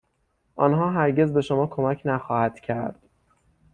آنها 0.55 0.89
هرگز 0.91 1.33
به 1.33 1.41
شما 1.41 1.67
کمک 1.67 2.01
نخواهد 2.05 2.59
کرد. 2.59 3.09